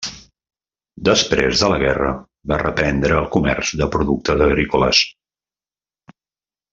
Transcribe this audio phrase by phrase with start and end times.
[1.09, 2.13] Després de la guerra
[2.53, 5.03] va reprendre el comerç de productes agrícoles.